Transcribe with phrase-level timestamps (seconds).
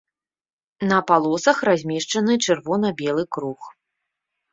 [0.91, 3.61] На палосах размешчаны чырвона-белы круг.